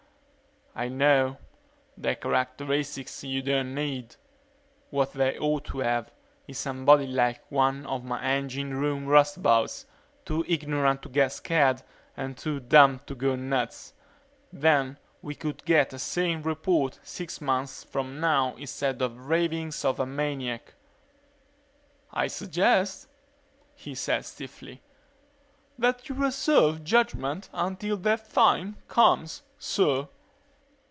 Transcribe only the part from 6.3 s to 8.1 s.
is somebody like one of